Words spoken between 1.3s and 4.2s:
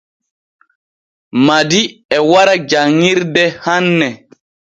Madi e wara janŋirde hanne.